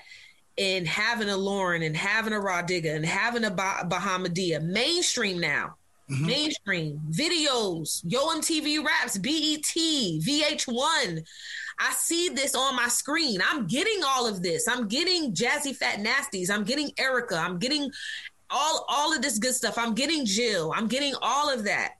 [0.57, 5.39] and having a Lauren and having a Rah Digga and having a bah- Bahamadia mainstream
[5.41, 5.77] now.
[6.11, 6.27] Mm-hmm.
[6.27, 11.25] Mainstream videos, Yo MTV Raps, BET, VH1.
[11.79, 13.41] I see this on my screen.
[13.43, 14.69] I'm getting all of this.
[14.69, 16.51] I'm getting Jazzyfatnastees.
[16.51, 17.43] I'm getting Erykah.
[17.43, 17.91] I'm getting
[18.51, 19.79] all all of this good stuff.
[19.79, 20.75] I'm getting Jill.
[20.77, 21.95] I'm getting all of that.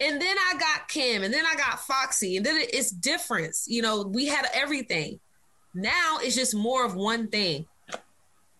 [0.00, 3.66] And then I got Kim, and then I got Foxy, and then it's difference.
[3.68, 5.20] You know, we had everything.
[5.74, 7.66] Now it's just more of one thing.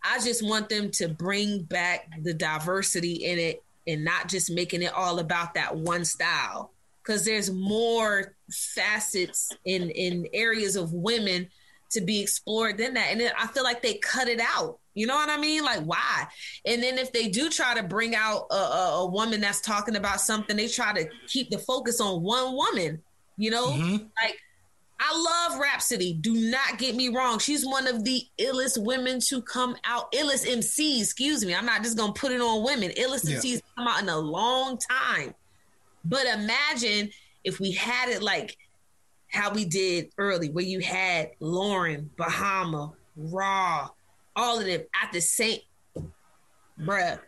[0.04, 4.82] I just want them to bring back the diversity in it and not just making
[4.82, 6.72] it all about that one style.
[7.02, 11.48] Because there's more facets in in areas of women
[11.90, 13.08] to be explored than that.
[13.10, 14.78] And then I feel like they cut it out.
[14.94, 15.64] You know what I mean?
[15.64, 16.26] Like, why?
[16.64, 19.96] And then if they do try to bring out a, a, a woman that's talking
[19.96, 23.02] about something, they try to keep the focus on one woman.
[23.36, 24.04] You know, mm-hmm.
[24.22, 24.38] like
[25.04, 26.14] I love Rapsody.
[26.14, 27.40] Do not get me wrong.
[27.40, 31.54] She's one of the illest women to come out, illest MCs, excuse me.
[31.54, 32.90] I'm not just going to put it on women.
[32.90, 33.38] Illest yeah.
[33.38, 35.34] MCs come out in a long time.
[36.04, 37.10] But imagine
[37.42, 38.56] if we had it like
[39.26, 43.88] how we did early, where you had Lauren, Bahama, Raw,
[44.36, 45.60] all of them at the same,
[46.80, 47.18] bruh.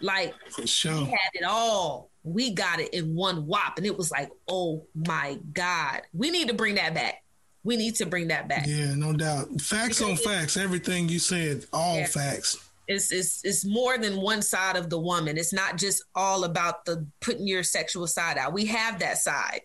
[0.00, 0.94] Like For sure.
[0.94, 2.09] we had it all.
[2.22, 6.48] We got it in one whop, and it was like, oh my god, we need
[6.48, 7.22] to bring that back.
[7.62, 8.66] We need to bring that back.
[8.66, 9.60] Yeah, no doubt.
[9.60, 10.56] Facts because on facts.
[10.56, 12.06] Everything you said, all yeah.
[12.06, 12.58] facts.
[12.88, 15.38] It's, it's it's more than one side of the woman.
[15.38, 18.52] It's not just all about the putting your sexual side out.
[18.52, 19.60] We have that side,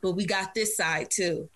[0.00, 1.48] but we got this side too.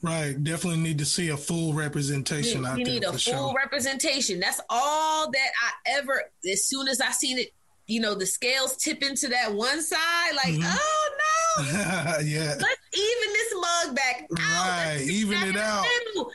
[0.00, 0.42] Right.
[0.42, 3.54] Definitely need to see a full representation we, we need a full sure.
[3.56, 4.38] representation.
[4.38, 6.22] That's all that I ever.
[6.50, 7.52] As soon as I seen it,
[7.88, 10.34] you know, the scales tip into that one side.
[10.36, 10.62] Like, mm-hmm.
[10.64, 11.10] oh
[11.58, 12.54] no, yeah.
[12.60, 14.68] Let's even this mug back out.
[14.68, 15.06] Right.
[15.08, 15.84] Even it out.
[16.14, 16.28] Even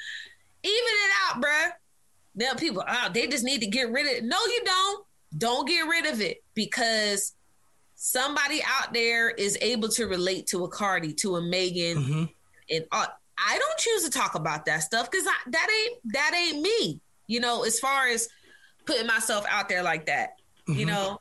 [0.66, 1.72] it out, bruh.
[2.36, 4.24] Now people, oh, they just need to get rid of it.
[4.24, 5.06] No, you don't.
[5.38, 7.34] Don't get rid of it because
[7.96, 12.24] somebody out there is able to relate to a Cardi, to a Megan, mm-hmm.
[12.70, 13.06] and uh,
[13.38, 17.00] I don't choose to talk about that stuff because that ain't that ain't me.
[17.28, 18.28] You know, as far as
[18.86, 20.32] putting myself out there like that.
[20.68, 20.80] Mm-hmm.
[20.80, 21.20] You know,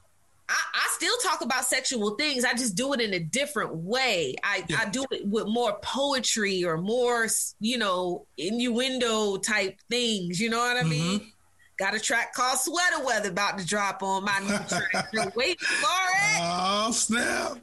[0.52, 2.44] I, I, still talk about sexual things.
[2.44, 4.34] I just do it in a different way.
[4.44, 4.80] I, yeah.
[4.80, 7.26] I do it with more poetry or more,
[7.58, 10.40] you know, innuendo type things.
[10.40, 11.20] You know what I mean?
[11.20, 11.28] Mm-hmm.
[11.78, 15.34] Got a track called Sweater Weather about to drop on my new track.
[15.36, 16.40] Wait for it.
[16.40, 17.56] Oh, snap.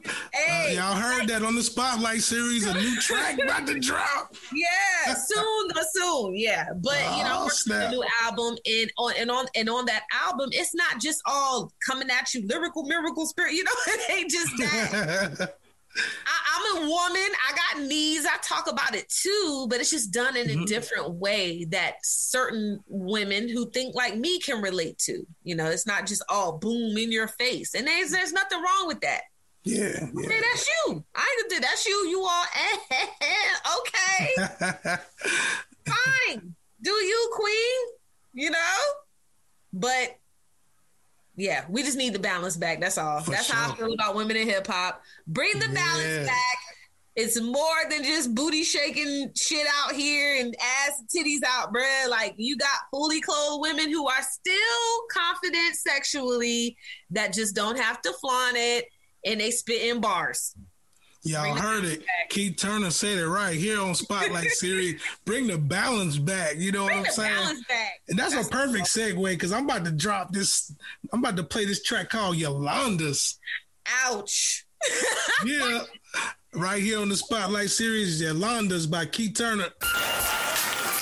[0.70, 4.36] Hey, y'all heard that on the Spotlight series, a new track about to drop.
[4.54, 6.36] Yeah, soon, soon.
[6.36, 6.68] Yeah.
[6.76, 10.04] But, oh, you know, oh, a new album and on, and on and on that
[10.24, 13.54] album, it's not just all coming at you lyrical, miracle spirit.
[13.54, 15.56] You know, it ain't just that.
[15.96, 17.32] I, am a woman.
[17.48, 18.24] I got needs.
[18.24, 20.62] I talk about it too, but it's just done in mm-hmm.
[20.62, 25.26] a different way that certain women who think like me can relate to.
[25.42, 28.86] You know, it's not just all boom in your face, and there's there's nothing wrong
[28.86, 29.22] with that.
[29.62, 30.24] Yeah, yeah.
[30.24, 31.04] Okay, that's you.
[31.14, 32.08] I ain't gonna that's you.
[32.08, 32.46] You are
[33.78, 34.96] okay.
[35.86, 36.54] Fine.
[36.80, 37.96] Do you, queen?
[38.32, 38.76] You know?
[39.72, 40.18] But
[41.36, 42.80] yeah, we just need the balance back.
[42.80, 43.20] That's all.
[43.20, 43.56] For That's sure.
[43.56, 45.02] how I feel about women in hip hop.
[45.26, 46.56] Bring the balance back.
[47.16, 52.08] it's more than just booty shaking shit out here and ass titties out, bruh.
[52.08, 56.76] Like you got fully clothed women who are still confident sexually
[57.10, 58.86] that just don't have to flaunt it
[59.24, 60.54] and they spit in bars.
[61.22, 62.00] Y'all heard it.
[62.00, 62.30] Back.
[62.30, 65.02] Ke Turner said it right here on Spotlight Series.
[65.26, 66.56] Bring the balance back.
[66.56, 67.62] You know Bring what I'm saying?
[68.08, 70.74] And that's, that's a perfect segue because I'm about to drop this.
[71.12, 73.38] I'm about to play this track called Yolanda's.
[74.04, 74.64] Ouch.
[75.44, 75.80] yeah.
[76.54, 79.68] Right here on the Spotlight Series, Yolanda's by Ke Turner.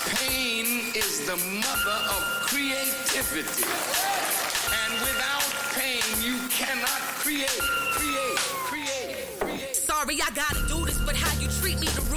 [0.05, 4.18] Pain is the mother of creativity.
[11.79, 12.09] Me, the.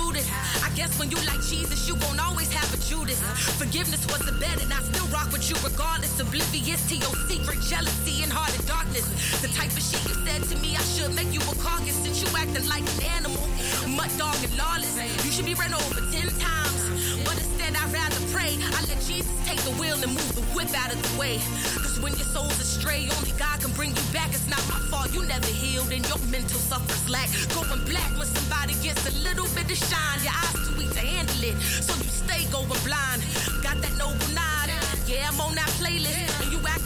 [0.62, 3.20] I guess when you like Jesus, you won't always have a Judas.
[3.58, 6.18] Forgiveness was the bet, and I still rock with you regardless.
[6.18, 9.06] Oblivious to your secret jealousy and heart of darkness.
[9.40, 12.22] The type of shit you said to me, I should make you a carcass since
[12.22, 13.46] you acting like an animal.
[13.88, 14.96] Mud dog and lawless.
[15.24, 16.91] You should be run over ten times.
[17.24, 18.56] But instead, I'd rather pray.
[18.60, 21.38] I let Jesus take the wheel and move the whip out of the way.
[21.80, 24.30] Cause when your soul's astray, only God can bring you back.
[24.30, 25.12] It's not my fault.
[25.14, 27.28] You never healed and your mental suffers lack.
[27.54, 30.18] Going black when somebody gets a little bit of shine.
[30.22, 31.56] Your eyes too weak to handle it.
[31.62, 33.22] So you stay going blind.
[33.62, 34.68] Got that noble nod.
[35.06, 36.41] Yeah, I'm on that playlist.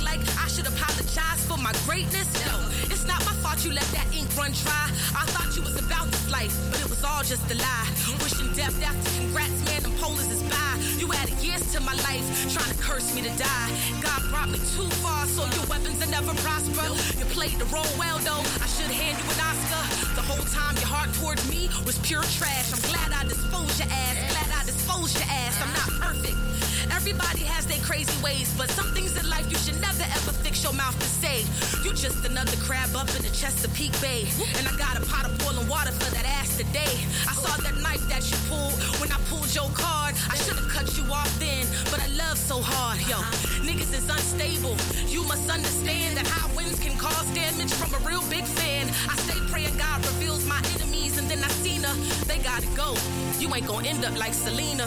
[0.07, 2.31] Like I should apologize for my greatness.
[2.47, 2.55] No,
[2.87, 4.87] it's not my fault you let that ink run dry.
[5.19, 7.91] I thought you was about this life, but it was all just a lie.
[8.23, 10.71] Wishing death after congrats, man, them polars is by.
[11.03, 12.23] You added years to my life,
[12.55, 13.71] trying to curse me to die.
[14.01, 16.87] God brought me too far, so your weapons will never prosper.
[17.19, 18.45] You played the role well, though.
[18.63, 19.83] I should hand you an Oscar.
[20.15, 22.71] The whole time your heart towards me was pure trash.
[22.71, 24.15] I'm glad I disposed your ass.
[24.31, 25.55] Glad I disposed your ass.
[25.59, 26.56] I'm not perfect.
[26.93, 30.63] Everybody has their crazy ways, but some things in life you should never ever fix
[30.63, 31.45] your mouth to say.
[31.85, 34.27] You just another crab up in the Chesapeake Bay.
[34.59, 36.95] And I got a pot of boiling water for that ass today.
[37.29, 40.15] I saw that knife that you pulled when I pulled your card.
[40.31, 42.99] I should have cut you off then, but I love so hard.
[43.07, 43.19] Yo,
[43.63, 44.77] niggas is unstable.
[45.07, 48.89] You must understand that high winds can cause damage from a real big fan.
[49.09, 51.95] I stay praying God reveals my enemies, and then I seen her.
[52.27, 52.97] They gotta go.
[53.39, 54.87] You ain't gonna end up like Selena.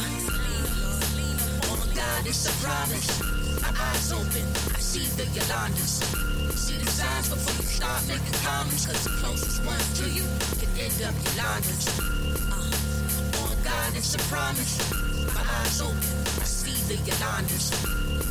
[2.30, 3.20] It's a promise.
[3.62, 6.04] My eyes open, I see the Yolandas.
[6.56, 10.24] See the signs before you start making comments, cause the closest ones to you
[10.60, 12.00] can end up Yolandas.
[12.52, 14.78] Uh, on God, it's a promise.
[15.34, 17.74] My eyes open, I see the Yolandas.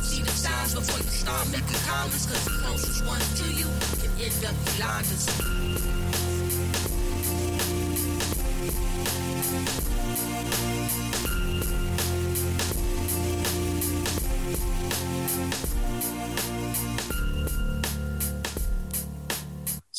[0.03, 3.67] See the signs before you start making comments, cause the closest ones to you
[3.99, 5.58] can end up Yolandas.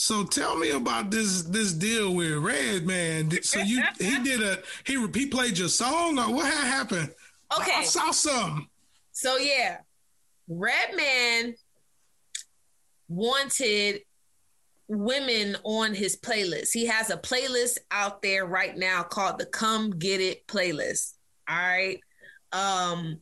[0.03, 3.43] So tell me about this this deal with Redman.
[3.43, 7.13] So you he did a he he played your song or what happened?
[7.55, 8.71] Okay, I, I saw some.
[9.13, 9.77] So yeah,
[10.49, 11.55] Redman
[13.09, 14.01] wanted
[14.89, 16.71] women on his playlist.
[16.73, 21.13] He has a playlist out there right now called the Come Get It playlist.
[21.47, 22.01] All right.
[22.55, 23.19] Um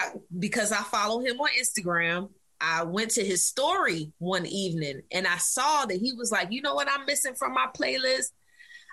[0.00, 5.26] I, because I follow him on Instagram I went to his story one evening and
[5.26, 8.32] I saw that he was like, you know what I'm missing from my playlist?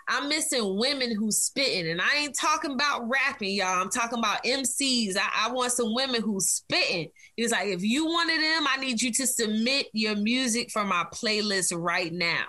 [0.07, 3.81] I'm missing women who spitting, and I ain't talking about rapping, y'all.
[3.81, 5.17] I'm talking about MCs.
[5.17, 7.09] I, I want some women who spitting.
[7.35, 10.83] He was like, if you wanted them, I need you to submit your music for
[10.83, 12.43] my playlist right now.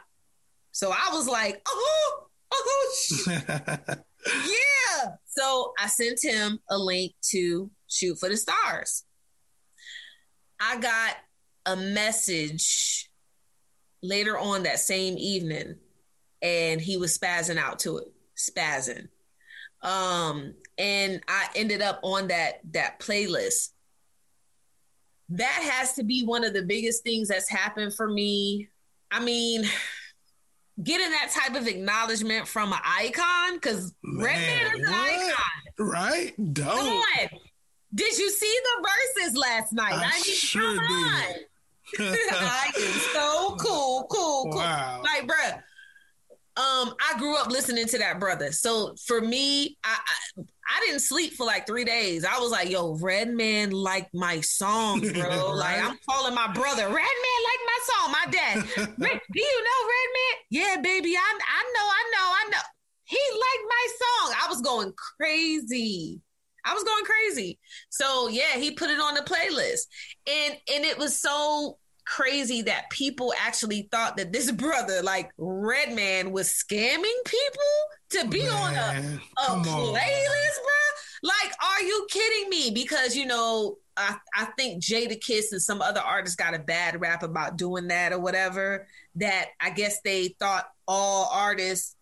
[0.72, 2.94] So I was like, oh, oh,
[3.26, 5.12] yeah.
[5.24, 9.05] So I sent him a link to Shoot for the Stars.
[10.61, 11.16] I got
[11.66, 13.11] a message
[14.03, 15.77] later on that same evening
[16.42, 19.09] and he was spazzing out to it, spazzing.
[19.83, 23.71] Um, and I ended up on that that playlist.
[25.31, 28.69] That has to be one of the biggest things that's happened for me.
[29.11, 29.64] I mean,
[30.83, 35.35] getting that type of acknowledgement from an icon, because Redman is an icon.
[35.79, 36.55] Right?
[36.55, 36.77] Dope.
[36.77, 37.29] Come on.
[37.96, 39.94] Did you see the verses last night?
[39.94, 41.46] I, I mean, sure did.
[41.98, 44.61] I am so cool, cool, cool.
[44.61, 45.02] Wow.
[45.02, 45.62] Like, bruh,
[46.59, 48.52] um, I grew up listening to that brother.
[48.52, 52.25] So for me, I, I, I didn't sleep for like three days.
[52.25, 55.12] I was like, yo, Redman like my song, bro.
[55.23, 55.54] right?
[55.54, 58.12] Like I'm calling my brother, Redman like my song.
[58.12, 58.54] My dad,
[58.98, 60.37] do you know Redman?
[60.50, 62.62] Yeah, baby, I I know, I know, I know.
[63.04, 64.35] He liked my song.
[64.44, 66.21] I was going crazy.
[66.67, 67.58] I was going crazy.
[67.88, 69.87] So yeah, he put it on the playlist.
[70.27, 76.33] And and it was so crazy that people actually thought that this brother, like Redman,
[76.33, 77.73] was scamming people
[78.10, 81.23] to be on a, a playlist, bro.
[81.23, 82.71] Like, are you kidding me?
[82.71, 87.23] Because you know, I, I think Jadakiss and some other artists got a bad rap
[87.23, 88.87] about doing that or whatever.
[89.17, 91.96] That I guess they thought all artists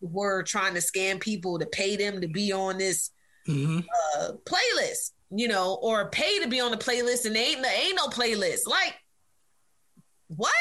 [0.00, 3.10] were trying to scam people to pay them to be on this
[3.48, 3.80] mm-hmm.
[4.18, 7.96] uh, playlist, you know, or pay to be on the playlist, and they ain't ain't
[7.96, 8.66] no playlist.
[8.66, 8.94] Like,
[10.28, 10.52] what?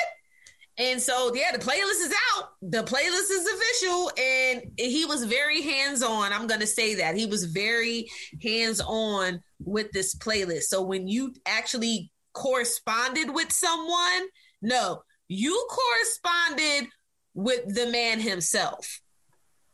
[0.77, 2.49] And so, yeah, the playlist is out.
[2.61, 6.33] The playlist is official, and he was very hands on.
[6.33, 8.09] I'm going to say that he was very
[8.41, 10.63] hands on with this playlist.
[10.63, 14.27] So when you actually corresponded with someone,
[14.61, 16.89] no, you corresponded
[17.33, 19.01] with the man himself.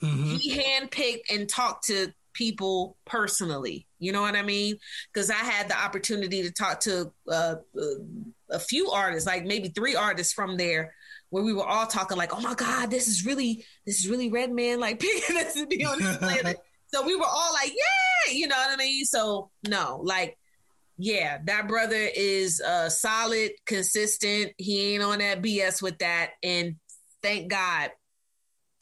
[0.01, 0.35] Mm-hmm.
[0.35, 3.87] He handpicked and talked to people personally.
[3.97, 4.77] You know what I mean?
[5.11, 7.81] Because I had the opportunity to talk to uh, uh,
[8.51, 10.93] a few artists, like maybe three artists from there,
[11.31, 14.29] where we were all talking like, "Oh my God, this is really this is really
[14.29, 16.57] Redman like picking us to be on this planet."
[16.93, 19.03] so we were all like, "Yeah," you know what I mean?
[19.03, 20.37] So no, like.
[20.99, 24.53] Yeah, that brother is uh solid, consistent.
[24.57, 26.31] He ain't on that BS with that.
[26.41, 26.77] And
[27.21, 27.91] thank God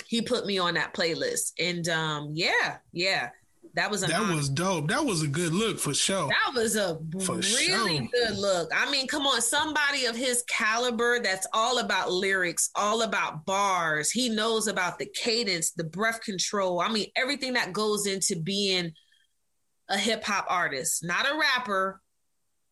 [0.08, 1.54] he put me on that playlist.
[1.60, 3.30] And um, yeah, yeah.
[3.76, 4.36] That was that honor.
[4.36, 4.88] was dope.
[4.88, 6.30] That was a good look for sure.
[6.30, 8.08] That was a for really sure.
[8.14, 8.70] good look.
[8.74, 14.12] I mean, come on, somebody of his caliber that's all about lyrics, all about bars.
[14.12, 16.80] He knows about the cadence, the breath control.
[16.80, 18.94] I mean, everything that goes into being
[19.90, 22.02] a hip hop artist, not a rapper,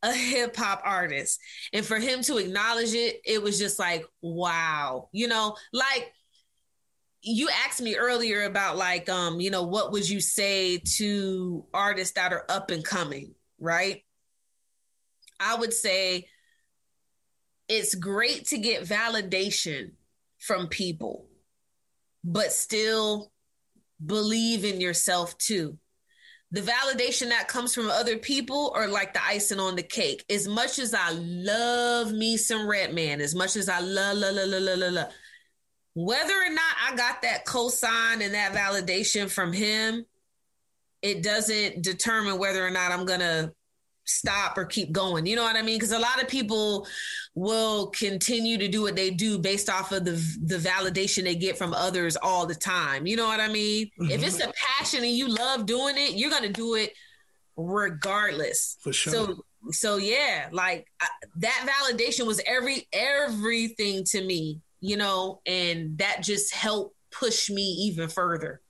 [0.03, 1.37] a hip hop artist.
[1.73, 5.09] And for him to acknowledge it, it was just like, wow.
[5.11, 6.13] You know, like
[7.23, 12.13] you asked me earlier about like um you know what would you say to artists
[12.15, 14.03] that are up and coming right?
[15.39, 16.27] I would say
[17.69, 19.91] it's great to get validation
[20.37, 21.27] from people
[22.25, 23.31] but still
[24.05, 25.77] believe in yourself too.
[26.51, 30.23] The validation that comes from other people are like the icing on the cake.
[30.29, 34.49] As much as i love me some Redman as much as i love love love
[34.49, 35.13] love love, love
[35.95, 40.05] whether or not I got that cosign and that validation from him,
[41.01, 43.53] it doesn't determine whether or not I'm to
[44.05, 45.25] stop or keep going.
[45.25, 45.77] You know what I mean?
[45.77, 46.87] Because a lot of people
[47.35, 50.11] will continue to do what they do based off of the
[50.45, 53.05] the validation they get from others all the time.
[53.05, 53.87] You know what I mean?
[53.99, 54.11] Mm-hmm.
[54.11, 56.93] If it's a passion and you love doing it, you're to do it
[57.55, 58.77] regardless.
[58.81, 59.13] For sure.
[59.13, 65.97] So so yeah, like I, that validation was every everything to me you know, and
[65.97, 68.61] that just helped push me even further.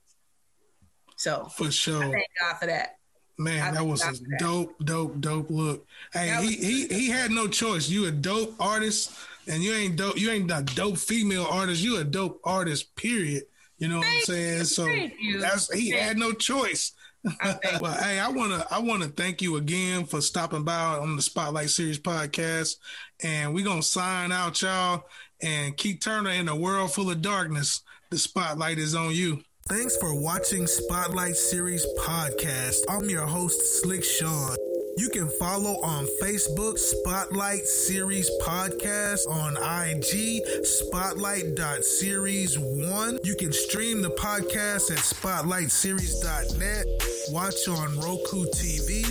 [1.16, 2.98] So for sure, I thank God for that.
[3.36, 5.84] Man, that was a dope, dope, dope look.
[6.12, 7.88] Hey, he, he he had no choice.
[7.88, 9.12] You a dope artist,
[9.48, 10.16] and you ain't dope.
[10.16, 11.82] You ain't a dope female artist.
[11.82, 12.94] You a dope artist.
[12.94, 13.42] Period.
[13.78, 15.10] You know thank what I'm saying?
[15.20, 16.92] You, so that's he thank had no choice.
[17.80, 21.70] well, hey, I wanna I wanna thank you again for stopping by on the Spotlight
[21.70, 22.76] Series podcast,
[23.22, 25.04] and we gonna sign out, y'all.
[25.42, 29.42] And Ke Turner in a world full of darkness, the spotlight is on you.
[29.68, 32.80] Thanks for watching Spotlight Series Podcast.
[32.88, 34.56] I'm your host, Slick Sean.
[34.96, 43.26] You can follow on Facebook, Spotlight Series Podcast, on IG, Spotlight.series1.
[43.26, 46.86] You can stream the podcast at SpotlightSeries.net,
[47.30, 49.02] watch on Roku TV,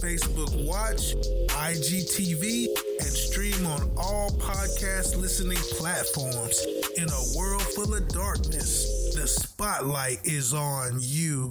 [0.00, 1.14] Facebook Watch,
[1.48, 2.68] IGTV,
[3.00, 6.64] and stream on all podcast listening platforms.
[6.96, 11.50] In a world full of darkness, the spotlight is on you.